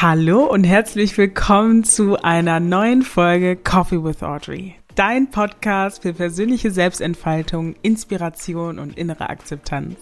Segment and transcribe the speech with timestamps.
[0.00, 4.76] Hallo und herzlich willkommen zu einer neuen Folge Coffee with Audrey.
[4.94, 9.96] Dein Podcast für persönliche Selbstentfaltung, Inspiration und innere Akzeptanz.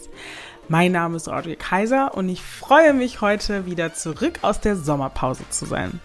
[0.69, 5.49] Mein Name ist Audrey Kaiser und ich freue mich heute wieder zurück aus der Sommerpause
[5.49, 5.99] zu sein.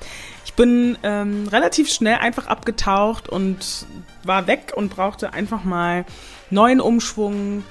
[0.46, 3.88] Ich bin ähm, relativ schnell einfach abgetaucht und
[4.24, 6.06] war weg und brauchte einfach mal
[6.50, 7.66] neuen Umschwung,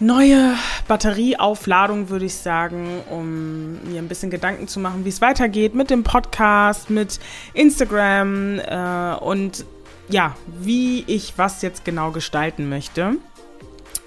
[0.00, 0.54] neue
[0.88, 5.90] Batterieaufladung, würde ich sagen, um mir ein bisschen Gedanken zu machen, wie es weitergeht mit
[5.90, 7.20] dem Podcast, mit
[7.52, 9.64] Instagram äh, und
[10.08, 13.16] ja, wie ich was jetzt genau gestalten möchte.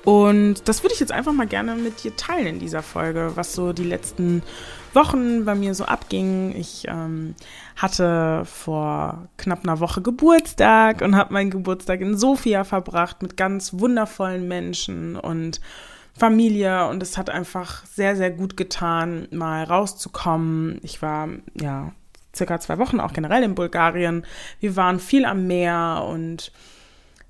[0.03, 3.53] Und das würde ich jetzt einfach mal gerne mit dir teilen in dieser Folge, was
[3.53, 4.41] so die letzten
[4.97, 6.53] Wochen bei mir so abging.
[6.55, 7.35] Ich ähm,
[7.75, 13.73] hatte vor knapp einer Woche Geburtstag und habe meinen Geburtstag in Sofia verbracht mit ganz
[13.73, 15.61] wundervollen Menschen und
[16.17, 20.79] Familie und es hat einfach sehr, sehr gut getan, mal rauszukommen.
[20.81, 21.93] Ich war ja
[22.35, 24.25] circa zwei Wochen auch generell in Bulgarien.
[24.59, 26.51] Wir waren viel am Meer und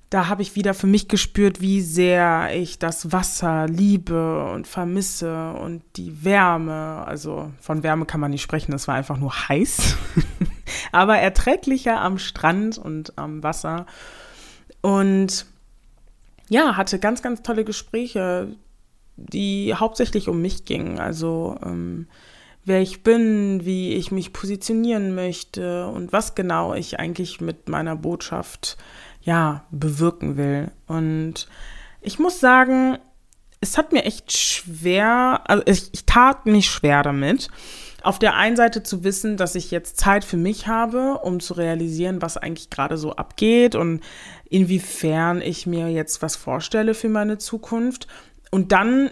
[0.09, 5.51] da habe ich wieder für mich gespürt, wie sehr ich das Wasser liebe und vermisse
[5.51, 7.03] und die Wärme.
[7.05, 9.97] Also von Wärme kann man nicht sprechen, es war einfach nur heiß,
[10.93, 13.85] aber erträglicher am Strand und am Wasser.
[14.81, 15.45] Und
[16.47, 18.55] ja, hatte ganz, ganz tolle Gespräche,
[19.17, 20.99] die hauptsächlich um mich gingen.
[20.99, 22.07] Also ähm,
[22.63, 27.97] wer ich bin, wie ich mich positionieren möchte und was genau ich eigentlich mit meiner
[27.97, 28.77] Botschaft
[29.27, 30.71] ja, bewirken will.
[30.87, 31.49] Und
[32.01, 32.97] ich muss sagen,
[33.59, 37.49] es hat mir echt schwer, also ich, ich tat mich schwer damit,
[38.03, 41.55] auf der einen Seite zu wissen, dass ich jetzt Zeit für mich habe, um zu
[41.55, 44.01] realisieren, was eigentlich gerade so abgeht und
[44.49, 48.07] inwiefern ich mir jetzt was vorstelle für meine Zukunft.
[48.49, 49.11] Und dann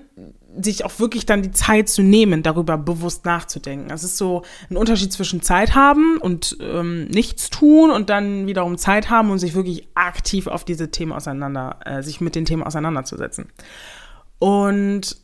[0.61, 3.91] sich auch wirklich dann die Zeit zu nehmen, darüber bewusst nachzudenken.
[3.91, 8.77] Es ist so ein Unterschied zwischen Zeit haben und ähm, nichts tun und dann wiederum
[8.77, 12.63] Zeit haben und sich wirklich aktiv auf diese Themen auseinander, äh, sich mit den Themen
[12.63, 13.51] auseinanderzusetzen.
[14.39, 15.17] Und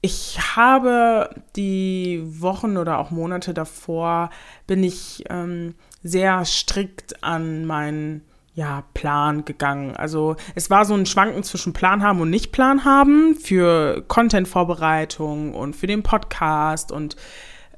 [0.00, 4.30] ich habe die Wochen oder auch Monate davor
[4.66, 8.22] bin ich ähm, sehr strikt an meinen
[8.58, 9.94] ja, Plan gegangen.
[9.94, 15.54] Also es war so ein Schwanken zwischen Plan haben und nicht Plan haben für Content-Vorbereitung
[15.54, 17.14] und für den Podcast und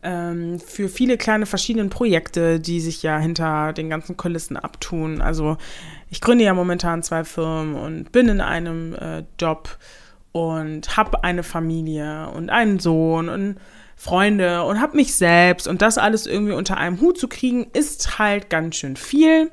[0.03, 5.21] ähm, für viele kleine verschiedene Projekte, die sich ja hinter den ganzen Kulissen abtun.
[5.21, 5.59] Also
[6.09, 9.77] ich gründe ja momentan zwei Firmen und bin in einem äh, Job
[10.33, 13.57] und habe eine Familie und einen Sohn und
[13.97, 18.19] Freunde und habe mich selbst und das alles irgendwie unter einem Hut zu kriegen, ist
[18.19, 19.53] halt ganz schön viel.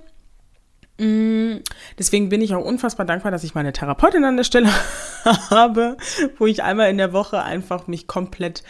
[0.98, 1.58] Mm,
[2.00, 4.70] deswegen bin ich auch unfassbar dankbar, dass ich meine Therapeutin an der Stelle
[5.50, 5.98] habe,
[6.38, 8.64] wo ich einmal in der Woche einfach mich komplett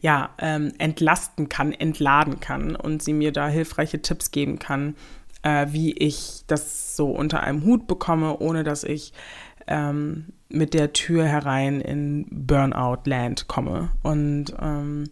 [0.00, 4.96] ja, ähm, entlasten kann, entladen kann und sie mir da hilfreiche Tipps geben kann,
[5.42, 9.12] äh, wie ich das so unter einem Hut bekomme, ohne dass ich
[9.68, 13.90] ähm, mit der Tür herein in Burnout-Land komme.
[14.02, 15.04] Und ähm,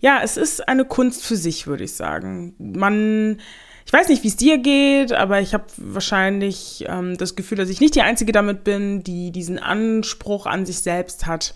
[0.00, 2.54] ja, es ist eine Kunst für sich, würde ich sagen.
[2.58, 3.38] Man
[3.86, 7.68] ich weiß nicht, wie es dir geht, aber ich habe wahrscheinlich ähm, das Gefühl, dass
[7.68, 11.54] ich nicht die Einzige damit bin, die diesen Anspruch an sich selbst hat,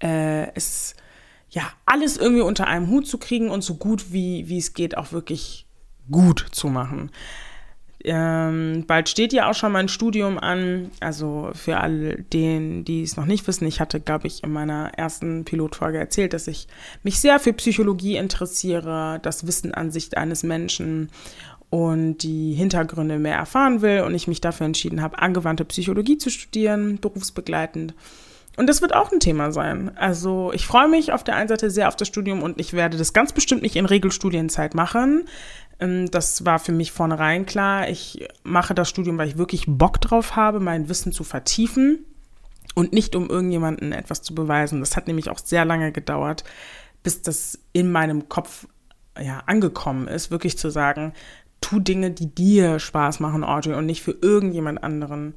[0.00, 0.94] äh, es
[1.48, 4.96] ja alles irgendwie unter einem Hut zu kriegen und so gut wie, wie es geht
[4.96, 5.66] auch wirklich
[6.10, 7.10] gut zu machen.
[8.06, 10.90] Ähm, bald steht ja auch schon mein Studium an.
[11.00, 14.92] Also für alle denen, die es noch nicht wissen, ich hatte, glaube ich, in meiner
[14.96, 16.68] ersten Pilotfolge erzählt, dass ich
[17.02, 21.10] mich sehr für Psychologie interessiere, das Wissen an Sicht eines Menschen
[21.70, 26.30] und die Hintergründe mehr erfahren will und ich mich dafür entschieden habe, angewandte Psychologie zu
[26.30, 27.94] studieren, berufsbegleitend.
[28.56, 29.96] Und das wird auch ein Thema sein.
[29.96, 32.96] Also ich freue mich auf der einen Seite sehr auf das Studium und ich werde
[32.96, 35.26] das ganz bestimmt nicht in Regelstudienzeit machen.
[35.80, 37.88] Ähm, das war für mich vornherein klar.
[37.88, 42.04] Ich mache das Studium, weil ich wirklich Bock drauf habe, mein Wissen zu vertiefen
[42.74, 44.80] und nicht um irgendjemanden etwas zu beweisen.
[44.80, 46.44] Das hat nämlich auch sehr lange gedauert,
[47.02, 48.66] bis das in meinem Kopf
[49.20, 51.12] ja, angekommen ist, wirklich zu sagen,
[51.60, 55.34] tu Dinge, die dir Spaß machen, Audrey, und nicht für irgendjemand anderen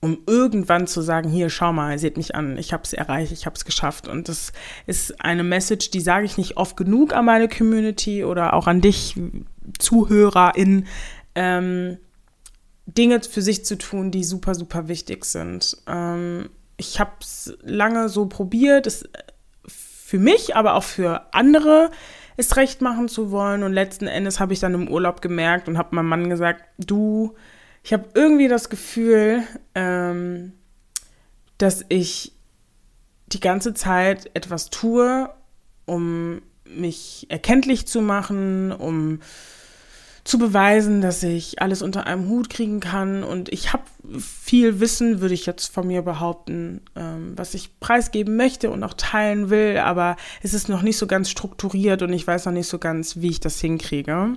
[0.00, 3.46] um irgendwann zu sagen, hier, schau mal, seht mich an, ich habe es erreicht, ich
[3.46, 4.08] habe es geschafft.
[4.08, 4.52] Und das
[4.86, 8.80] ist eine Message, die sage ich nicht oft genug an meine Community oder auch an
[8.80, 9.16] dich,
[9.78, 10.86] Zuhörerin,
[11.34, 11.98] ähm,
[12.86, 15.76] Dinge für sich zu tun, die super, super wichtig sind.
[15.86, 19.04] Ähm, ich habe es lange so probiert, es
[19.66, 21.90] für mich, aber auch für andere
[22.36, 23.62] es recht machen zu wollen.
[23.62, 27.34] Und letzten Endes habe ich dann im Urlaub gemerkt und habe meinem Mann gesagt, du,
[27.82, 29.42] ich habe irgendwie das Gefühl,
[29.74, 30.52] ähm,
[31.58, 32.32] dass ich
[33.28, 35.30] die ganze Zeit etwas tue,
[35.86, 39.20] um mich erkenntlich zu machen, um
[40.26, 43.22] zu beweisen, dass ich alles unter einem Hut kriegen kann.
[43.22, 43.84] Und ich habe
[44.18, 48.94] viel Wissen, würde ich jetzt von mir behaupten, ähm, was ich preisgeben möchte und auch
[48.94, 52.68] teilen will, aber es ist noch nicht so ganz strukturiert und ich weiß noch nicht
[52.68, 54.36] so ganz, wie ich das hinkriege.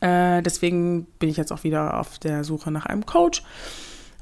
[0.00, 3.42] Äh, deswegen bin ich jetzt auch wieder auf der Suche nach einem Coach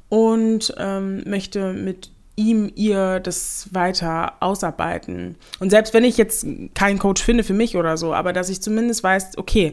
[0.08, 5.36] und ähm, möchte mit ihm, ihr das weiter ausarbeiten.
[5.58, 8.60] Und selbst wenn ich jetzt keinen Coach finde für mich oder so, aber dass ich
[8.60, 9.72] zumindest weiß, okay,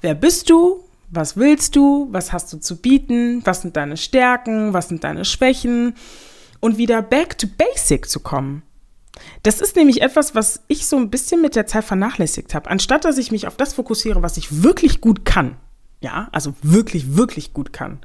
[0.00, 0.84] wer bist du?
[1.10, 2.08] Was willst du?
[2.10, 3.42] Was hast du zu bieten?
[3.44, 4.72] Was sind deine Stärken?
[4.72, 5.94] Was sind deine Schwächen?
[6.60, 8.62] Und wieder back to basic zu kommen.
[9.42, 12.70] Das ist nämlich etwas, was ich so ein bisschen mit der Zeit vernachlässigt habe.
[12.70, 15.56] Anstatt dass ich mich auf das fokussiere, was ich wirklich gut kann,
[16.00, 18.00] ja, also wirklich, wirklich gut kann,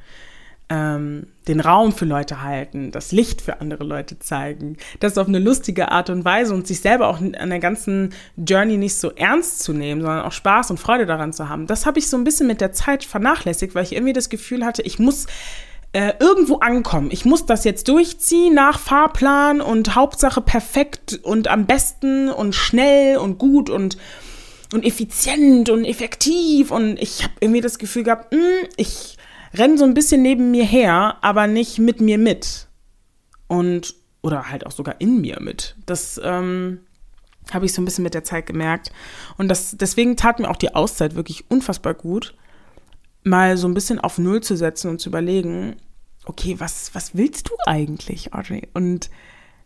[0.70, 5.40] ähm, den Raum für Leute halten, das Licht für andere Leute zeigen, das auf eine
[5.40, 9.62] lustige Art und Weise und sich selber auch an der ganzen Journey nicht so ernst
[9.62, 11.68] zu nehmen, sondern auch Spaß und Freude daran zu haben.
[11.68, 14.66] Das habe ich so ein bisschen mit der Zeit vernachlässigt, weil ich irgendwie das Gefühl
[14.66, 15.28] hatte, ich muss
[15.94, 17.10] äh, irgendwo ankommen.
[17.12, 23.18] Ich muss das jetzt durchziehen nach Fahrplan und Hauptsache perfekt und am besten und schnell
[23.18, 23.98] und gut und
[24.74, 29.16] und effizient und effektiv und ich habe irgendwie das Gefühl gehabt, mh, hm, ich
[29.58, 32.68] rennen so ein bisschen neben mir her, aber nicht mit mir mit.
[33.48, 35.76] Und, oder halt auch sogar in mir mit.
[35.86, 36.80] Das ähm,
[37.52, 38.92] habe ich so ein bisschen mit der Zeit gemerkt.
[39.38, 42.36] Und das, deswegen tat mir auch die Auszeit wirklich unfassbar gut,
[43.24, 45.76] mal so ein bisschen auf Null zu setzen und zu überlegen,
[46.26, 48.68] okay, was, was willst du eigentlich, Audrey?
[48.74, 49.10] Und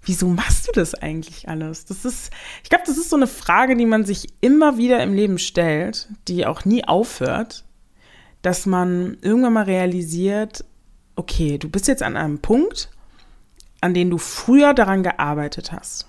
[0.02, 1.86] wieso machst du das eigentlich alles?
[1.86, 2.32] Das ist,
[2.64, 6.10] ich glaube, das ist so eine Frage, die man sich immer wieder im Leben stellt,
[6.28, 7.66] die auch nie aufhört
[8.42, 10.64] dass man irgendwann mal realisiert,
[11.16, 12.90] okay, du bist jetzt an einem Punkt,
[13.82, 16.08] an dem du früher daran gearbeitet hast.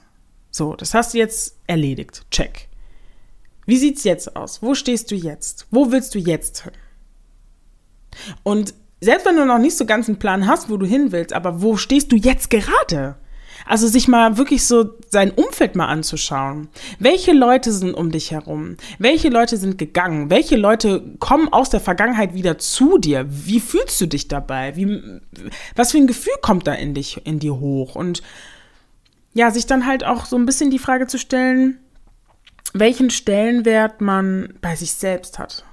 [0.51, 2.25] So, das hast du jetzt erledigt.
[2.31, 2.69] Check.
[3.67, 4.63] Wie sieht's jetzt aus?
[4.63, 5.67] Wo stehst du jetzt?
[5.71, 6.73] Wo willst du jetzt hin?
[8.43, 11.33] Und selbst wenn du noch nicht so ganz einen Plan hast, wo du hin willst,
[11.33, 13.17] aber wo stehst du jetzt gerade?
[13.67, 16.69] Also sich mal wirklich so sein Umfeld mal anzuschauen.
[16.99, 18.77] Welche Leute sind um dich herum?
[18.99, 20.31] Welche Leute sind gegangen?
[20.31, 23.27] Welche Leute kommen aus der Vergangenheit wieder zu dir?
[23.29, 24.77] Wie fühlst du dich dabei?
[24.77, 25.03] Wie,
[25.77, 27.95] was für ein Gefühl kommt da in dich, in dir hoch?
[27.95, 28.23] Und
[29.33, 31.79] ja, sich dann halt auch so ein bisschen die Frage zu stellen,
[32.73, 35.65] welchen Stellenwert man bei sich selbst hat.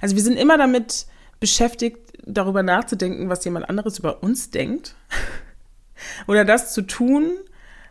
[0.00, 1.06] Also wir sind immer damit
[1.38, 4.94] beschäftigt, darüber nachzudenken, was jemand anderes über uns denkt.
[6.26, 7.32] Oder das zu tun,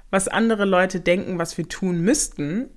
[0.09, 2.69] was andere Leute denken, was wir tun müssten,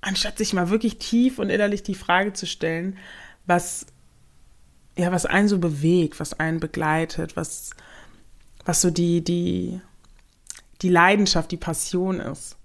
[0.00, 2.98] anstatt sich mal wirklich tief und innerlich die Frage zu stellen,
[3.46, 3.86] was,
[4.96, 7.70] ja, was einen so bewegt, was einen begleitet, was,
[8.64, 9.80] was so die, die,
[10.82, 12.56] die Leidenschaft, die Passion ist.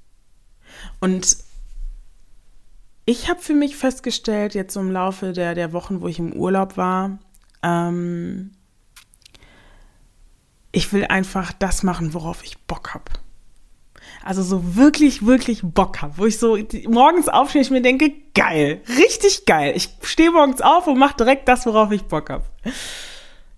[0.99, 1.37] Und
[3.05, 6.33] ich habe für mich festgestellt, jetzt so im Laufe der, der Wochen, wo ich im
[6.33, 7.19] Urlaub war,
[7.63, 8.51] ähm,
[10.79, 13.11] ich will einfach das machen, worauf ich Bock habe.
[14.23, 18.81] Also so wirklich, wirklich Bock habe, wo ich so morgens aufstehe und mir denke, geil,
[18.97, 19.73] richtig geil.
[19.75, 22.45] Ich stehe morgens auf und mache direkt das, worauf ich Bock habe.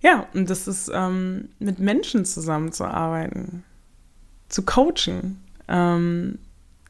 [0.01, 3.63] Ja, und das ist ähm, mit Menschen zusammenzuarbeiten,
[4.49, 5.43] zu coachen.
[5.67, 6.39] Ähm,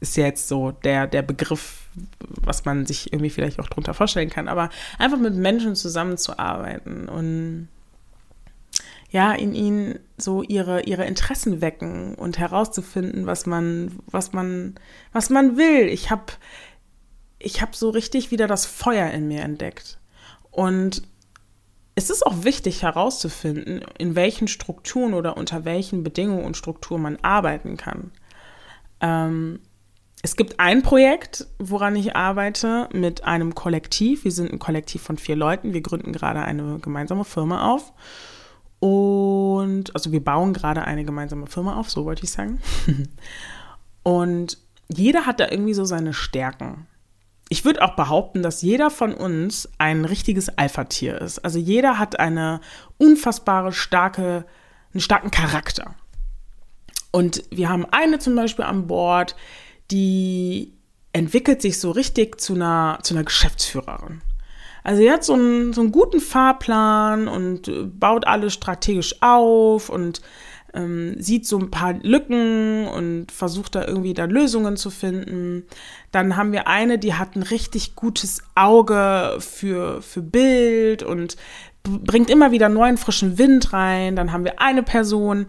[0.00, 1.88] ist ja jetzt so der, der Begriff,
[2.40, 7.68] was man sich irgendwie vielleicht auch drunter vorstellen kann, aber einfach mit Menschen zusammenzuarbeiten und
[9.12, 14.74] ja, in ihnen so ihre, ihre Interessen wecken und herauszufinden, was man, was man,
[15.12, 15.88] was man will.
[15.88, 16.32] Ich habe
[17.38, 19.98] ich hab so richtig wieder das Feuer in mir entdeckt.
[20.50, 21.02] Und
[21.94, 27.18] es ist auch wichtig herauszufinden, in welchen Strukturen oder unter welchen Bedingungen und Strukturen man
[27.20, 28.12] arbeiten kann.
[29.02, 29.60] Ähm,
[30.22, 34.24] es gibt ein Projekt, woran ich arbeite, mit einem Kollektiv.
[34.24, 35.74] Wir sind ein Kollektiv von vier Leuten.
[35.74, 37.92] Wir gründen gerade eine gemeinsame Firma auf.
[38.82, 42.58] Und also wir bauen gerade eine gemeinsame Firma auf, so wollte ich sagen.
[44.02, 44.58] Und
[44.88, 46.88] jeder hat da irgendwie so seine Stärken.
[47.48, 51.38] Ich würde auch behaupten, dass jeder von uns ein richtiges Alpha-Tier ist.
[51.44, 52.60] Also jeder hat eine
[52.98, 54.44] unfassbare starke,
[54.92, 55.94] einen starken Charakter.
[57.12, 59.36] Und wir haben eine zum Beispiel an Bord,
[59.92, 60.72] die
[61.12, 64.22] entwickelt sich so richtig zu einer, zu einer Geschäftsführerin.
[64.84, 69.88] Also sie hat so einen, so einen guten Fahrplan und äh, baut alles strategisch auf
[69.88, 70.20] und
[70.74, 75.64] ähm, sieht so ein paar Lücken und versucht da irgendwie da Lösungen zu finden.
[76.10, 81.36] Dann haben wir eine, die hat ein richtig gutes Auge für, für Bild und
[81.82, 84.16] bringt immer wieder neuen frischen Wind rein.
[84.16, 85.46] Dann haben wir eine Person,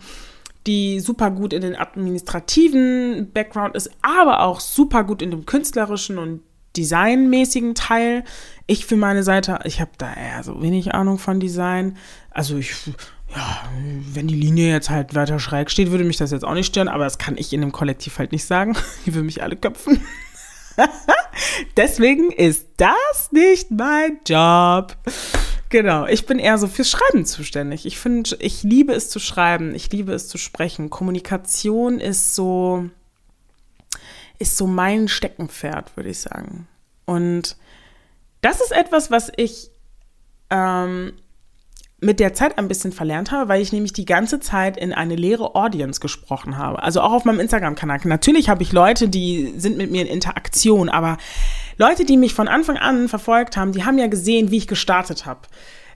[0.68, 6.18] die super gut in den administrativen Background ist, aber auch super gut in dem künstlerischen
[6.18, 6.42] und
[6.76, 8.24] designmäßigen Teil.
[8.68, 11.98] Ich für meine Seite, ich habe da eher so wenig Ahnung von Design.
[12.32, 12.74] Also ich,
[13.36, 13.64] ja,
[14.14, 16.88] wenn die Linie jetzt halt weiter schräg steht, würde mich das jetzt auch nicht stören,
[16.88, 18.76] aber das kann ich in dem Kollektiv halt nicht sagen.
[19.06, 20.02] Die würden mich alle köpfen.
[21.78, 24.96] Deswegen ist das nicht mein Job.
[25.70, 27.88] Genau, ich bin eher so fürs Schreiben zuständig.
[27.88, 30.92] Ich finde, ich liebe es zu schreiben, ich liebe es zu sprechen.
[30.92, 32.86] Kommunikation ist so,
[34.44, 36.68] ist so mein Steckenpferd, würde ich sagen.
[37.06, 37.56] Und
[38.42, 39.72] das ist etwas, was ich
[40.50, 41.14] ähm,
[42.02, 45.16] mit der Zeit ein bisschen verlernt habe, weil ich nämlich die ganze Zeit in eine
[45.16, 46.84] leere Audience gesprochen habe.
[46.84, 48.02] Also auch auf meinem Instagram-Kanal.
[48.04, 51.18] Natürlich habe ich Leute, die sind mit mir in Interaktion, aber
[51.78, 55.26] Leute, die mich von Anfang an verfolgt haben, die haben ja gesehen, wie ich gestartet
[55.26, 55.40] habe.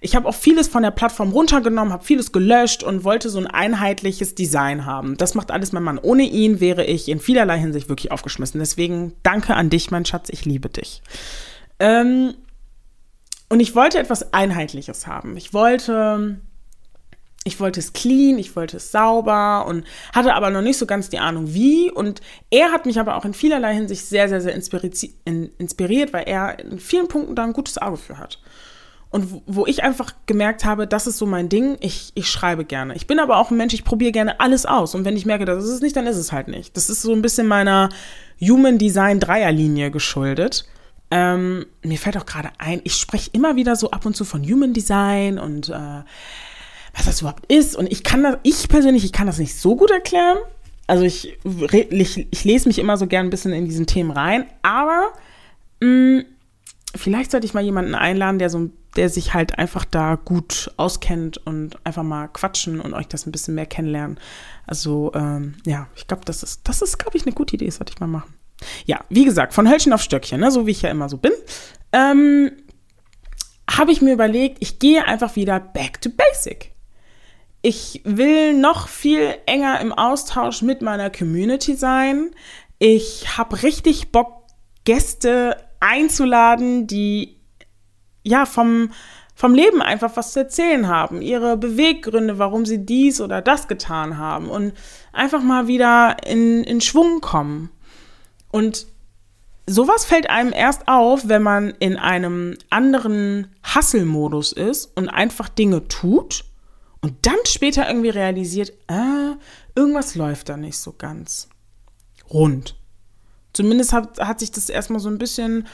[0.01, 3.47] Ich habe auch vieles von der Plattform runtergenommen, habe vieles gelöscht und wollte so ein
[3.47, 5.17] einheitliches Design haben.
[5.17, 5.99] Das macht alles mein Mann.
[5.99, 8.59] Ohne ihn wäre ich in vielerlei Hinsicht wirklich aufgeschmissen.
[8.59, 10.29] Deswegen danke an dich, mein Schatz.
[10.29, 11.01] Ich liebe dich.
[11.79, 12.33] Ähm,
[13.49, 15.37] und ich wollte etwas Einheitliches haben.
[15.37, 16.37] Ich wollte,
[17.43, 21.09] ich wollte es clean, ich wollte es sauber und hatte aber noch nicht so ganz
[21.09, 21.89] die Ahnung wie.
[21.89, 26.59] Und er hat mich aber auch in vielerlei Hinsicht sehr, sehr, sehr inspiriert, weil er
[26.59, 28.39] in vielen Punkten da ein gutes Auge für hat.
[29.09, 32.95] Und wo ich einfach gemerkt habe, das ist so mein Ding, ich, ich schreibe gerne.
[32.95, 34.95] Ich bin aber auch ein Mensch, ich probiere gerne alles aus.
[34.95, 36.75] Und wenn ich merke, das ist es nicht, dann ist es halt nicht.
[36.75, 37.89] Das ist so ein bisschen meiner
[38.41, 40.65] Human Design Dreierlinie geschuldet.
[41.09, 44.43] Ähm, mir fällt auch gerade ein, ich spreche immer wieder so ab und zu von
[44.43, 46.03] Human Design und äh,
[46.93, 47.77] was das überhaupt ist.
[47.77, 50.37] Und ich kann das, ich persönlich, ich kann das nicht so gut erklären.
[50.85, 51.37] Also ich,
[51.71, 55.13] ich, ich lese mich immer so gern ein bisschen in diesen Themen rein, aber
[55.81, 56.25] mh, mm,
[56.97, 61.37] vielleicht sollte ich mal jemanden einladen, der so, der sich halt einfach da gut auskennt
[61.45, 64.19] und einfach mal quatschen und euch das ein bisschen mehr kennenlernen.
[64.65, 67.93] Also ähm, ja, ich glaube, das ist, das ist, glaube ich, eine gute Idee, sollte
[67.93, 68.33] ich mal machen.
[68.85, 71.31] Ja, wie gesagt, von Hölzchen auf Stöckchen, ne, so wie ich ja immer so bin,
[71.91, 72.51] ähm,
[73.69, 76.71] habe ich mir überlegt, ich gehe einfach wieder back to basic.
[77.61, 82.31] Ich will noch viel enger im Austausch mit meiner Community sein.
[82.79, 84.45] Ich habe richtig Bock,
[84.85, 87.37] Gäste einzuladen, die
[88.23, 88.91] ja vom,
[89.35, 94.17] vom Leben einfach was zu erzählen haben, ihre Beweggründe, warum sie dies oder das getan
[94.17, 94.73] haben und
[95.13, 97.69] einfach mal wieder in, in Schwung kommen.
[98.51, 98.87] Und
[99.67, 105.87] sowas fällt einem erst auf, wenn man in einem anderen Hasselmodus ist und einfach Dinge
[105.87, 106.45] tut
[107.01, 109.35] und dann später irgendwie realisiert, ah,
[109.75, 111.49] irgendwas läuft da nicht so ganz
[112.29, 112.75] rund.
[113.57, 115.67] Zumindest hat, hat sich das erstmal so ein bisschen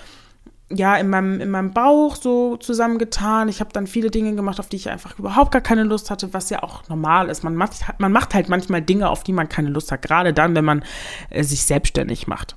[0.72, 3.48] ja, in meinem, in meinem Bauch so zusammengetan.
[3.50, 6.34] Ich habe dann viele Dinge gemacht, auf die ich einfach überhaupt gar keine Lust hatte,
[6.34, 7.44] was ja auch normal ist.
[7.44, 10.56] Man macht, man macht halt manchmal Dinge, auf die man keine Lust hat, gerade dann,
[10.56, 10.84] wenn man
[11.30, 12.56] äh, sich selbstständig macht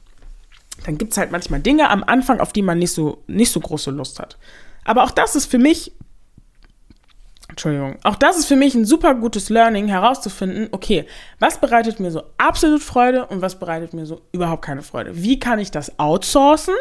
[0.85, 3.61] dann gibt es halt manchmal Dinge am Anfang, auf die man nicht so, nicht so
[3.61, 4.37] große Lust hat.
[4.85, 5.92] Aber auch das ist für mich,
[7.56, 11.06] Entschuldigung, auch das ist für mich ein super gutes Learning, herauszufinden, okay,
[11.38, 15.22] was bereitet mir so absolut Freude und was bereitet mir so überhaupt keine Freude?
[15.22, 16.75] Wie kann ich das outsourcen?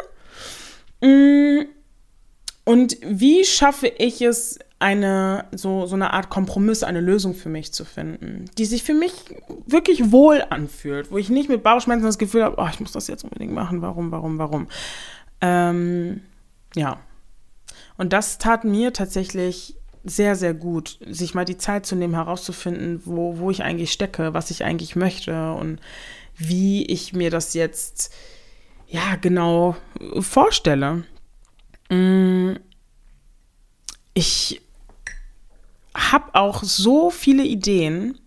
[1.00, 1.62] Mm,
[2.66, 7.72] und wie schaffe ich es, eine, so, so eine Art Kompromiss, eine Lösung für mich
[7.72, 9.14] zu finden, die sich für mich
[9.66, 13.08] wirklich wohl anfühlt, wo ich nicht mit Bauchschmerzen das Gefühl habe, oh, ich muss das
[13.08, 14.68] jetzt unbedingt machen, warum, warum, warum.
[15.40, 16.22] Ähm,
[16.76, 17.00] ja.
[17.98, 23.02] Und das tat mir tatsächlich sehr, sehr gut, sich mal die Zeit zu nehmen, herauszufinden,
[23.06, 25.80] wo, wo ich eigentlich stecke, was ich eigentlich möchte und
[26.38, 28.14] wie ich mir das jetzt
[28.88, 29.76] ja genau
[30.20, 31.04] vorstelle.
[31.90, 32.54] Mm,
[34.14, 34.62] ich
[35.96, 38.20] habe auch so viele Ideen.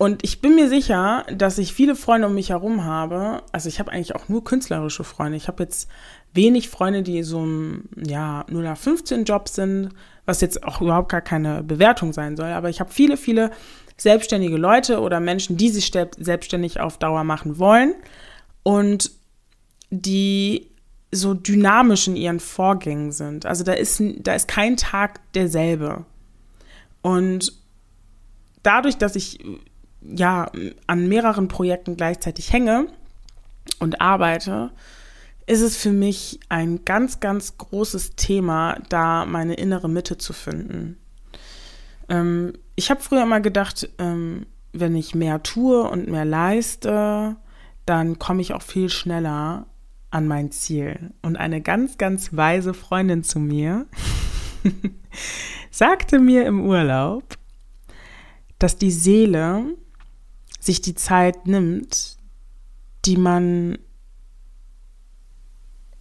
[0.00, 3.42] Und ich bin mir sicher, dass ich viele Freunde um mich herum habe.
[3.52, 5.36] Also ich habe eigentlich auch nur künstlerische Freunde.
[5.36, 5.90] Ich habe jetzt
[6.32, 9.90] wenig Freunde, die so ein, ja, 0 15 Job sind,
[10.24, 12.46] was jetzt auch überhaupt gar keine Bewertung sein soll.
[12.46, 13.50] Aber ich habe viele, viele
[13.98, 17.92] selbstständige Leute oder Menschen, die sich selbstständig auf Dauer machen wollen
[18.62, 19.10] und
[19.90, 20.70] die
[21.12, 23.44] so dynamisch in ihren Vorgängen sind.
[23.44, 26.06] Also da ist, da ist kein Tag derselbe.
[27.02, 27.52] Und
[28.62, 29.40] dadurch, dass ich
[30.02, 30.50] ja
[30.86, 32.86] an mehreren Projekten gleichzeitig hänge
[33.78, 34.70] und arbeite,
[35.46, 40.96] ist es für mich ein ganz, ganz großes Thema, da meine innere Mitte zu finden.
[42.08, 47.36] Ähm, ich habe früher immer gedacht, ähm, wenn ich mehr tue und mehr leiste,
[47.84, 49.66] dann komme ich auch viel schneller
[50.10, 51.12] an mein Ziel.
[51.22, 53.86] Und eine ganz, ganz weise Freundin zu mir
[55.70, 57.24] sagte mir im Urlaub,
[58.58, 59.64] dass die Seele
[60.60, 62.18] sich die Zeit nimmt,
[63.04, 63.78] die man,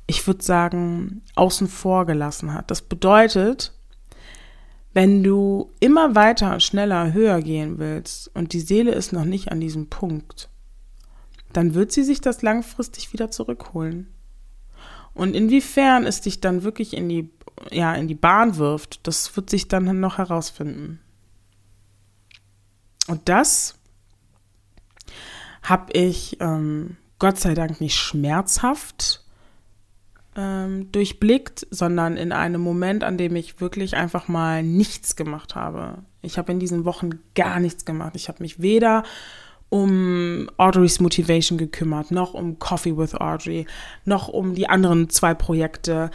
[0.05, 2.69] ich würde sagen, außen vor gelassen hat.
[2.69, 3.73] Das bedeutet,
[4.93, 9.61] wenn du immer weiter, schneller, höher gehen willst und die Seele ist noch nicht an
[9.61, 10.49] diesem Punkt,
[11.53, 14.07] dann wird sie sich das langfristig wieder zurückholen.
[15.13, 17.29] Und inwiefern es dich dann wirklich in die,
[17.71, 20.99] ja, in die Bahn wirft, das wird sich dann noch herausfinden.
[23.07, 23.78] Und das
[25.61, 29.23] habe ich ähm, Gott sei Dank nicht schmerzhaft
[30.35, 36.03] ähm, durchblickt, sondern in einem Moment, an dem ich wirklich einfach mal nichts gemacht habe.
[36.21, 38.13] Ich habe in diesen Wochen gar nichts gemacht.
[38.15, 39.03] Ich habe mich weder
[39.69, 43.67] um Audrey's Motivation gekümmert, noch um Coffee with Audrey,
[44.05, 46.09] noch um die anderen zwei Projekte.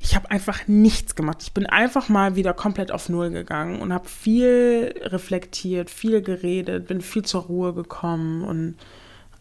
[0.00, 1.38] Ich habe einfach nichts gemacht.
[1.42, 6.86] Ich bin einfach mal wieder komplett auf Null gegangen und habe viel reflektiert, viel geredet,
[6.86, 8.76] bin viel zur Ruhe gekommen und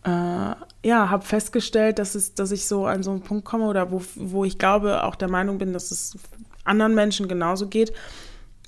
[0.04, 0.56] äh,
[0.88, 4.02] ja, habe festgestellt, dass, es, dass ich so an so einen Punkt komme oder wo,
[4.16, 6.18] wo ich glaube, auch der Meinung bin, dass es
[6.64, 7.94] anderen Menschen genauso geht,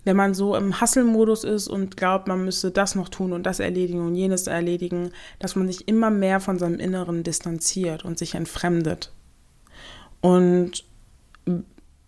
[0.03, 3.59] wenn man so im Hustle-Modus ist und glaubt, man müsste das noch tun und das
[3.59, 8.35] erledigen und jenes erledigen, dass man sich immer mehr von seinem Inneren distanziert und sich
[8.35, 9.11] entfremdet.
[10.21, 10.83] Und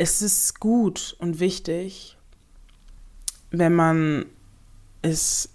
[0.01, 2.17] es ist gut und wichtig,
[3.51, 4.25] wenn man
[5.03, 5.49] es,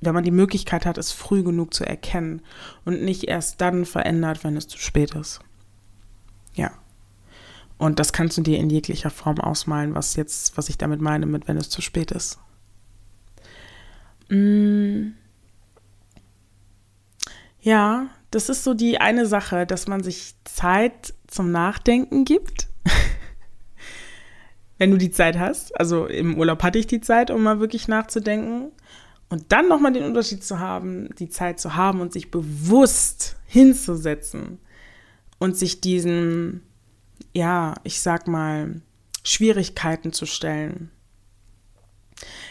[0.00, 2.42] wenn man die Möglichkeit hat, es früh genug zu erkennen
[2.84, 5.38] und nicht erst dann verändert, wenn es zu spät ist.
[6.52, 6.72] Ja.
[7.78, 11.26] Und das kannst du dir in jeglicher Form ausmalen, was jetzt, was ich damit meine,
[11.26, 12.40] mit wenn es zu spät ist.
[14.30, 15.12] Mm.
[17.60, 22.69] Ja, das ist so die eine Sache, dass man sich Zeit zum Nachdenken gibt.
[24.80, 25.78] Wenn du die Zeit hast.
[25.78, 28.72] Also im Urlaub hatte ich die Zeit, um mal wirklich nachzudenken.
[29.28, 34.58] Und dann nochmal den Unterschied zu haben, die Zeit zu haben und sich bewusst hinzusetzen
[35.38, 36.62] und sich diesen
[37.32, 38.80] ja, ich sag mal,
[39.22, 40.90] Schwierigkeiten zu stellen.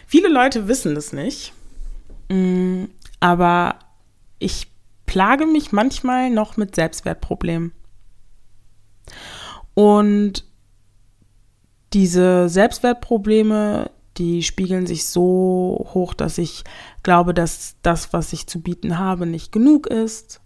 [0.08, 1.54] Viele Leute wissen das nicht,
[2.30, 2.86] mm,
[3.20, 3.80] aber
[4.40, 4.68] ich
[5.06, 7.72] plage mich manchmal noch mit Selbstwertproblemen.
[9.74, 10.46] Und
[11.94, 16.64] diese Selbstwertprobleme, die spiegeln sich so hoch, dass ich
[17.04, 20.42] glaube, dass das, was ich zu bieten habe, nicht genug ist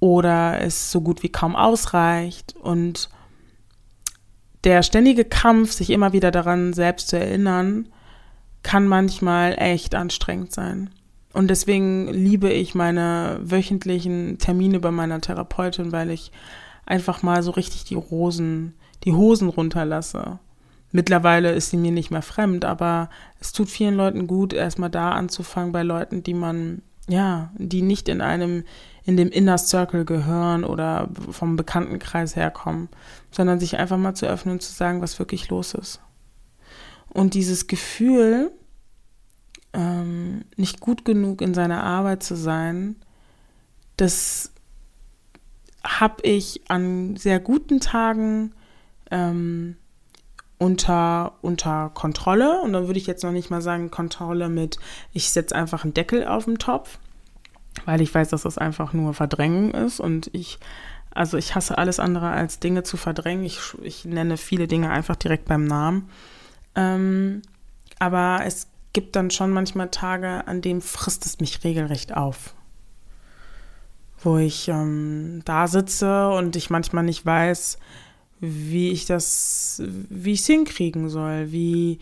[0.00, 2.54] oder es so gut wie kaum ausreicht.
[2.56, 3.08] Und
[4.64, 7.88] der ständige Kampf, sich immer wieder daran selbst zu erinnern,
[8.62, 10.90] kann manchmal echt anstrengend sein.
[11.32, 16.32] Und deswegen liebe ich meine wöchentlichen Termine bei meiner Therapeutin, weil ich
[16.86, 20.40] einfach mal so richtig die Rosen, die Hosen runterlasse.
[20.92, 25.12] Mittlerweile ist sie mir nicht mehr fremd, aber es tut vielen Leuten gut, erstmal da
[25.12, 28.64] anzufangen bei Leuten, die man, ja, die nicht in einem
[29.04, 32.88] in dem Inner Circle gehören oder vom Bekanntenkreis herkommen,
[33.30, 36.00] sondern sich einfach mal zu öffnen und zu sagen, was wirklich los ist.
[37.08, 38.52] Und dieses Gefühl,
[39.72, 42.96] ähm, nicht gut genug in seiner Arbeit zu sein,
[43.96, 44.52] das
[45.82, 48.52] habe ich an sehr guten Tagen
[49.10, 49.76] ähm,
[50.60, 52.60] unter, unter Kontrolle.
[52.60, 54.78] Und dann würde ich jetzt noch nicht mal sagen Kontrolle mit,
[55.12, 56.98] ich setze einfach einen Deckel auf den Topf,
[57.86, 60.58] weil ich weiß, dass das einfach nur Verdrängung ist und ich,
[61.12, 63.44] also ich hasse alles andere als Dinge zu verdrängen.
[63.44, 66.10] Ich, ich nenne viele Dinge einfach direkt beim Namen.
[66.76, 67.40] Ähm,
[67.98, 72.54] aber es gibt dann schon manchmal Tage, an denen frisst es mich regelrecht auf.
[74.22, 77.78] Wo ich ähm, da sitze und ich manchmal nicht weiß,
[78.40, 81.98] wie ich das, wie ich es hinkriegen soll, wie,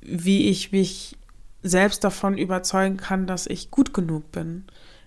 [0.00, 1.16] wie ich mich
[1.62, 4.64] selbst davon überzeugen kann, dass ich gut genug bin,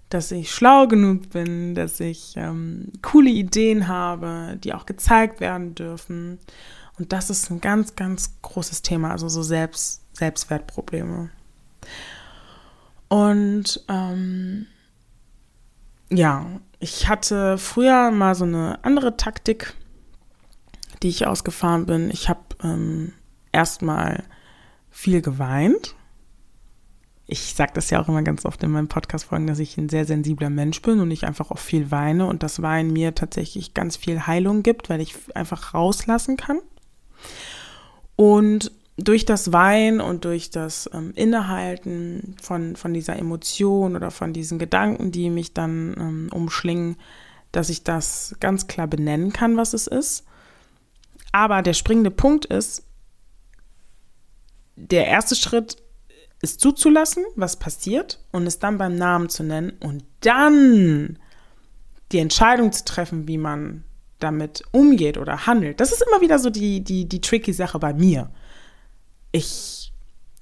[0.10, 5.76] dass ich schlau genug bin, dass ich ähm, coole Ideen habe, die auch gezeigt werden
[5.76, 6.40] dürfen.
[6.98, 11.30] Und das ist ein ganz, ganz großes Thema, also so Selbst, Selbstwertprobleme.
[13.08, 14.68] Und ähm,
[16.10, 16.46] ja,
[16.80, 19.74] ich hatte früher mal so eine andere Taktik,
[21.04, 22.10] die ich ausgefahren bin.
[22.12, 23.14] Ich habe ähm,
[23.52, 24.24] erstmal
[24.92, 25.96] viel geweint
[27.32, 30.06] ich sage das ja auch immer ganz oft in meinen Podcast-Folgen, dass ich ein sehr
[30.06, 33.98] sensibler Mensch bin und ich einfach auch viel weine und das Weinen mir tatsächlich ganz
[33.98, 36.60] viel Heilung gibt, weil ich einfach rauslassen kann.
[38.16, 44.34] Und durch das Weinen und durch das ähm, Innehalten von, von dieser Emotion oder von
[44.34, 46.98] diesen Gedanken, die mich dann ähm, umschlingen,
[47.52, 50.26] dass ich das ganz klar benennen kann, was es ist.
[51.32, 52.84] Aber der springende Punkt ist,
[54.76, 55.78] der erste Schritt
[56.42, 61.20] es zuzulassen, was passiert und es dann beim Namen zu nennen und dann
[62.12, 63.84] die Entscheidung zu treffen, wie man
[64.20, 65.80] damit umgeht oder handelt.
[65.80, 68.30] Das ist immer wieder so die, die, die tricky Sache bei mir.
[69.32, 69.94] Ich,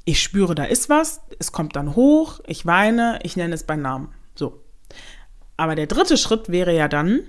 [0.06, 3.82] ich spüre, da ist was, es kommt dann hoch, ich weine, ich nenne es beim
[3.82, 4.14] Namen.
[4.36, 4.64] So.
[5.58, 7.22] Aber der dritte Schritt wäre ja dann,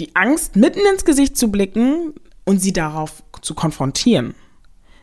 [0.00, 4.34] die Angst mitten ins Gesicht zu blicken und sie darauf zu konfrontieren.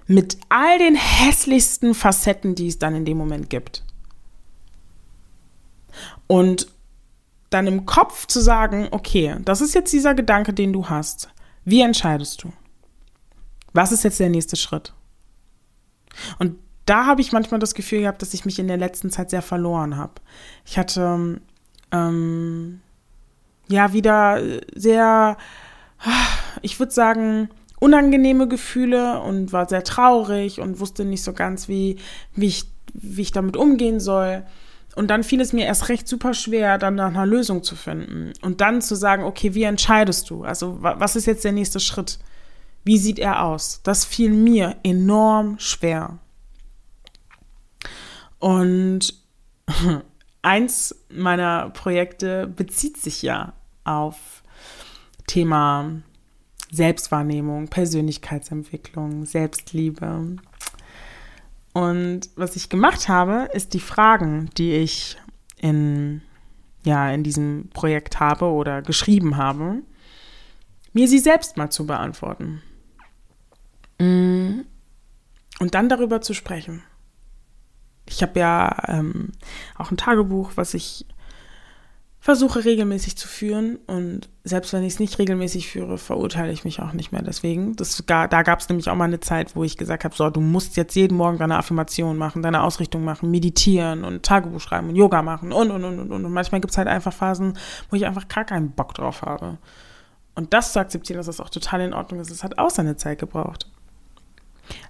[0.07, 3.83] Mit all den hässlichsten Facetten, die es dann in dem Moment gibt.
[6.27, 6.67] Und
[7.49, 11.29] dann im Kopf zu sagen, okay, das ist jetzt dieser Gedanke, den du hast.
[11.63, 12.51] Wie entscheidest du?
[13.73, 14.93] Was ist jetzt der nächste Schritt?
[16.39, 19.29] Und da habe ich manchmal das Gefühl gehabt, dass ich mich in der letzten Zeit
[19.29, 20.13] sehr verloren habe.
[20.65, 21.39] Ich hatte
[21.91, 22.81] ähm,
[23.67, 24.41] ja wieder
[24.75, 25.37] sehr,
[26.61, 27.49] ich würde sagen,
[27.79, 31.97] unangenehme Gefühle und war sehr traurig und wusste nicht so ganz, wie,
[32.33, 34.43] wie, ich, wie ich damit umgehen soll.
[34.95, 38.33] Und dann fiel es mir erst recht super schwer, dann nach einer Lösung zu finden.
[38.41, 40.43] Und dann zu sagen, okay, wie entscheidest du?
[40.43, 42.17] Also, was ist jetzt der nächste Schritt?
[42.83, 43.81] Wie sieht er aus?
[43.83, 46.17] Das fiel mir enorm schwer.
[48.39, 49.13] Und
[50.41, 53.53] eins meiner Projekte bezieht sich ja
[53.87, 54.43] auf
[55.27, 56.01] Thema
[56.71, 60.37] Selbstwahrnehmung, Persönlichkeitsentwicklung, Selbstliebe.
[61.73, 65.17] Und was ich gemacht habe, ist die Fragen, die ich
[65.57, 66.21] in,
[66.83, 69.83] ja, in diesem Projekt habe oder geschrieben habe,
[70.93, 72.61] mir sie selbst mal zu beantworten.
[73.99, 74.61] Mm.
[75.59, 76.83] Und dann darüber zu sprechen.
[78.05, 79.31] Ich habe ja ähm,
[79.75, 81.05] auch ein Tagebuch, was ich
[82.27, 86.81] versuche regelmäßig zu führen und selbst wenn ich es nicht regelmäßig führe, verurteile ich mich
[86.81, 87.77] auch nicht mehr deswegen.
[87.77, 90.41] Das, da gab es nämlich auch mal eine Zeit, wo ich gesagt habe, so, du
[90.41, 94.97] musst jetzt jeden Morgen deine Affirmation machen, deine Ausrichtung machen, meditieren und Tagebuch schreiben und
[94.97, 96.25] Yoga machen und, und, und, und.
[96.25, 97.57] Und manchmal gibt es halt einfach Phasen,
[97.89, 99.57] wo ich einfach gar keinen Bock drauf habe.
[100.35, 102.97] Und das zu akzeptieren, dass das auch total in Ordnung ist, das hat auch seine
[102.97, 103.71] Zeit gebraucht.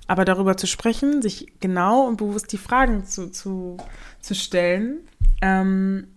[0.08, 3.78] Aber darüber zu sprechen, sich genau und bewusst die Fragen zu, zu,
[4.22, 5.02] zu stellen,
[5.44, 6.08] ähm,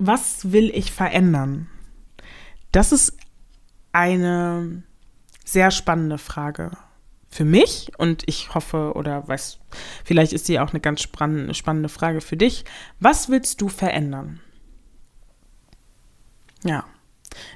[0.00, 1.68] was will ich verändern?
[2.72, 3.16] Das ist
[3.92, 4.82] eine
[5.44, 6.70] sehr spannende Frage
[7.28, 9.58] für mich und ich hoffe oder weiß,
[10.04, 12.64] vielleicht ist sie auch eine ganz spannende Frage für dich.
[12.98, 14.40] Was willst du verändern?
[16.64, 16.84] Ja,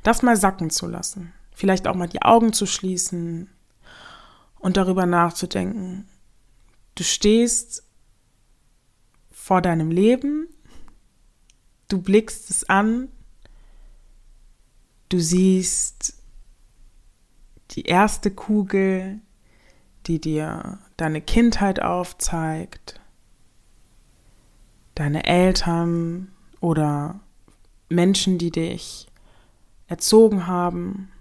[0.03, 1.33] das mal sacken zu lassen.
[1.55, 3.49] Vielleicht auch mal die Augen zu schließen
[4.59, 6.09] und darüber nachzudenken.
[6.95, 7.85] Du stehst
[9.31, 10.49] vor deinem Leben
[11.95, 13.09] Du blickst es an,
[15.11, 16.21] du siehst
[17.71, 19.21] die erste Kugel,
[20.07, 23.01] die dir deine Kindheit aufzeigt,
[24.97, 27.21] deine Eltern oder
[27.89, 29.07] Menschen, die dich
[29.87, 31.13] erzogen haben.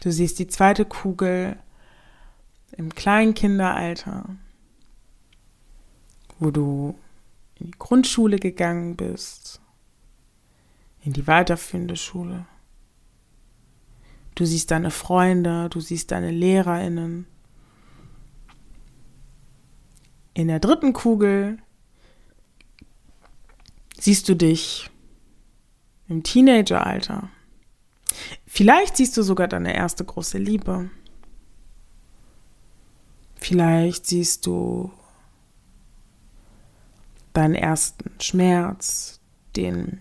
[0.00, 1.58] Du siehst die zweite Kugel
[2.78, 4.30] im Kleinkinderalter,
[6.38, 6.98] wo du
[7.62, 9.60] in die Grundschule gegangen bist,
[11.04, 12.46] in die weiterführende Schule.
[14.34, 17.26] Du siehst deine Freunde, du siehst deine Lehrerinnen.
[20.34, 21.58] In der dritten Kugel
[23.98, 24.90] siehst du dich
[26.08, 27.30] im Teenageralter.
[28.46, 30.90] Vielleicht siehst du sogar deine erste große Liebe.
[33.36, 34.92] Vielleicht siehst du
[37.32, 39.20] deinen ersten Schmerz,
[39.56, 40.00] den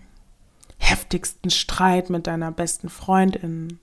[0.78, 3.80] heftigsten Streit mit deiner besten Freundin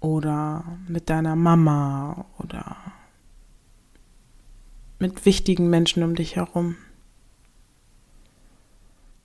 [0.00, 2.76] oder mit deiner Mama oder
[4.98, 6.76] mit wichtigen Menschen um dich herum.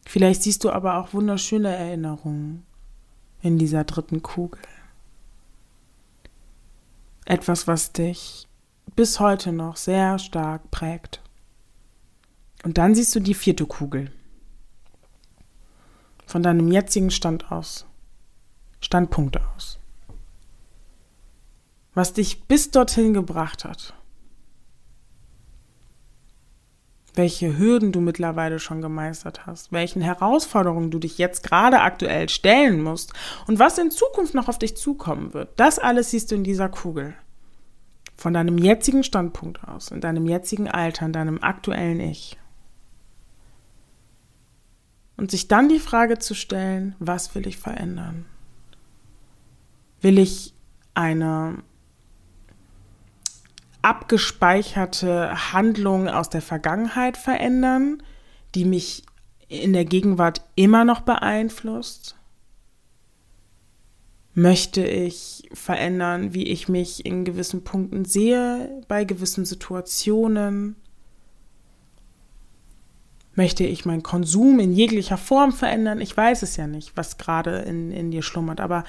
[0.06, 2.66] Vielleicht siehst du aber auch wunderschöne Erinnerungen
[3.42, 4.62] in dieser dritten Kugel.
[7.26, 8.48] Etwas, was dich
[8.96, 11.22] bis heute noch sehr stark prägt.
[12.63, 14.12] Und dann siehst du die vierte Kugel.
[16.26, 17.86] Von deinem jetzigen Stand aus.
[18.82, 19.80] Standpunkt aus.
[21.93, 23.93] Was dich bis dorthin gebracht hat.
[27.15, 32.84] Welche Hürden du mittlerweile schon gemeistert hast, welchen Herausforderungen du dich jetzt gerade aktuell stellen
[32.84, 33.13] musst
[33.48, 35.60] und was in Zukunft noch auf dich zukommen wird.
[35.60, 37.15] Das alles siehst du in dieser Kugel.
[38.17, 42.38] Von deinem jetzigen Standpunkt aus, in deinem jetzigen Alter, in deinem aktuellen Ich.
[45.18, 48.26] Und sich dann die Frage zu stellen, was will ich verändern?
[50.00, 50.54] Will ich
[50.94, 51.64] eine
[53.82, 58.04] abgespeicherte Handlungen aus der Vergangenheit verändern,
[58.54, 59.04] die mich
[59.48, 62.16] in der Gegenwart immer noch beeinflusst?
[64.34, 70.76] Möchte ich verändern, wie ich mich in gewissen Punkten sehe, bei gewissen Situationen?
[73.38, 76.02] Möchte ich meinen Konsum in jeglicher Form verändern?
[76.02, 78.84] Ich weiß es ja nicht, was gerade in, in dir schlummert, aber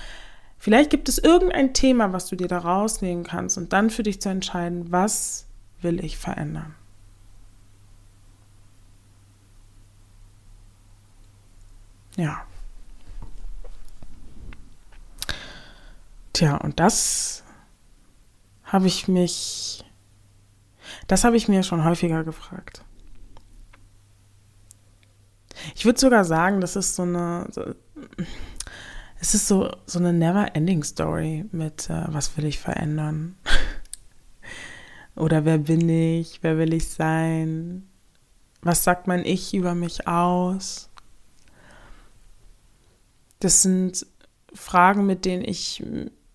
[0.57, 4.23] vielleicht gibt es irgendein Thema, was du dir da rausnehmen kannst und dann für dich
[4.23, 5.45] zu entscheiden, was
[5.83, 6.75] will ich verändern?
[12.17, 12.43] Ja.
[16.33, 17.45] Tja, und das
[18.65, 19.85] habe ich mich,
[21.07, 22.83] das habe ich mir schon häufiger gefragt.
[25.75, 27.75] Ich würde sogar sagen, das ist so eine, so,
[29.21, 33.37] es ist so, so eine never-ending Story mit, äh, was will ich verändern?
[35.17, 36.43] Oder wer bin ich?
[36.43, 37.89] Wer will ich sein?
[38.63, 40.91] Was sagt mein Ich über mich aus?
[43.41, 44.07] Das sind
[44.53, 45.85] Fragen, mit denen ich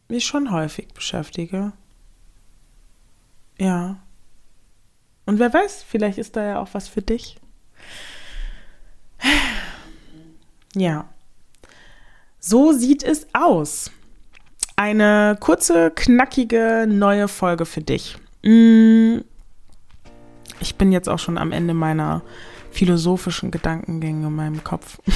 [0.10, 1.74] mich schon häufig beschäftige.
[3.58, 4.02] Ja.
[5.26, 7.38] Und wer weiß, vielleicht ist da ja auch was für dich.
[10.76, 11.06] Ja.
[12.40, 13.92] So sieht es aus.
[14.76, 18.18] Eine kurze, knackige neue Folge für dich.
[18.44, 19.20] Mm.
[20.60, 22.22] Ich bin jetzt auch schon am Ende meiner
[22.72, 24.98] philosophischen Gedankengänge in meinem Kopf.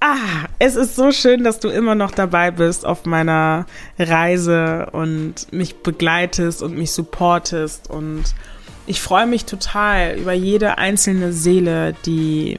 [0.00, 3.66] Ah, es ist so schön, dass du immer noch dabei bist auf meiner
[3.98, 7.88] Reise und mich begleitest und mich supportest.
[7.88, 8.24] Und
[8.86, 12.58] ich freue mich total über jede einzelne Seele, die,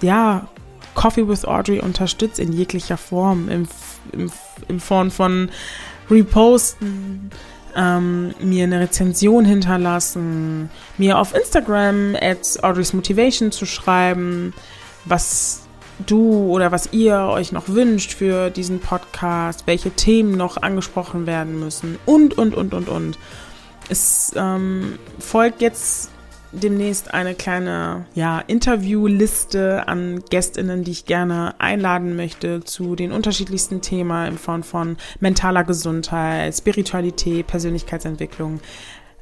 [0.00, 0.48] ja,
[0.94, 3.68] Coffee with Audrey unterstützt in jeglicher Form, im,
[4.12, 4.30] im,
[4.68, 5.50] in Form von
[6.10, 7.30] Reposten,
[7.76, 14.52] ähm, mir eine Rezension hinterlassen, mir auf Instagram at Audrey's Motivation zu schreiben,
[15.04, 15.62] was
[16.06, 21.60] du oder was ihr euch noch wünscht für diesen Podcast, welche Themen noch angesprochen werden
[21.60, 23.18] müssen und, und, und, und, und.
[23.90, 26.10] Es ähm, folgt jetzt
[26.52, 33.80] demnächst eine kleine ja, Interviewliste an Gästinnen, die ich gerne einladen möchte zu den unterschiedlichsten
[33.82, 38.60] Themen in Form von mentaler Gesundheit, Spiritualität, Persönlichkeitsentwicklung,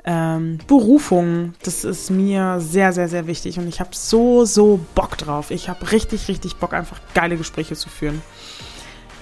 [0.04, 5.16] ähm, Berufung, das ist mir sehr, sehr, sehr wichtig und ich habe so, so Bock
[5.16, 5.50] drauf.
[5.50, 8.22] Ich habe richtig, richtig Bock, einfach geile Gespräche zu führen.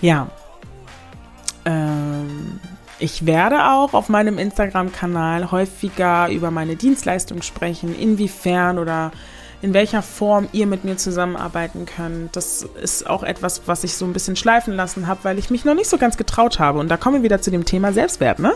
[0.01, 0.29] Ja.
[1.65, 2.61] Ähm,
[2.99, 9.13] ich werde auch auf meinem Instagram-Kanal häufiger über meine Dienstleistung sprechen, inwiefern oder
[9.63, 12.37] in welcher Form ihr mit mir zusammenarbeiten könnt.
[12.37, 15.65] Das ist auch etwas, was ich so ein bisschen schleifen lassen habe, weil ich mich
[15.65, 16.79] noch nicht so ganz getraut habe.
[16.79, 18.53] Und da kommen wir wieder zu dem Thema Selbstwert, ne?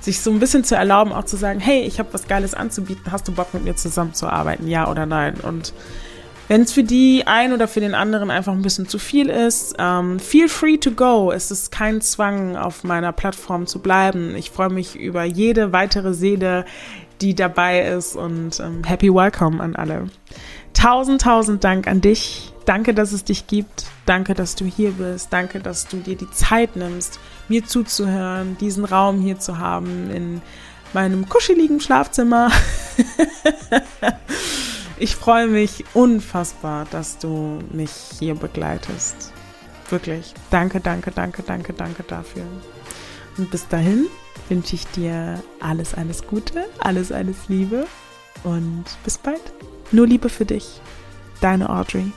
[0.00, 3.10] sich so ein bisschen zu erlauben, auch zu sagen, hey, ich habe was Geiles anzubieten,
[3.10, 5.36] hast du Bock mit mir zusammenzuarbeiten, ja oder nein?
[5.40, 5.72] Und
[6.48, 9.76] wenn es für die einen oder für den anderen einfach ein bisschen zu viel ist,
[9.78, 11.32] ähm, feel free to go.
[11.32, 14.36] Es ist kein Zwang, auf meiner Plattform zu bleiben.
[14.36, 16.64] Ich freue mich über jede weitere Seele,
[17.20, 20.08] die dabei ist und ähm, happy welcome an alle.
[20.74, 22.52] Tausend, tausend Dank an dich.
[22.66, 23.86] Danke, dass es dich gibt.
[24.04, 25.32] Danke, dass du hier bist.
[25.32, 30.42] Danke, dass du dir die Zeit nimmst, mir zuzuhören, diesen Raum hier zu haben in
[30.92, 32.50] meinem kuscheligen Schlafzimmer.
[34.98, 39.32] ich freue mich unfassbar, dass du mich hier begleitest.
[39.90, 40.34] Wirklich.
[40.50, 42.44] Danke, danke, danke, danke, danke dafür.
[43.36, 44.06] Und bis dahin
[44.48, 47.86] wünsche ich dir alles, alles Gute, alles, alles Liebe
[48.44, 49.42] und bis bald.
[49.92, 50.80] Nur Liebe für dich.
[51.40, 52.12] Deine Audrey.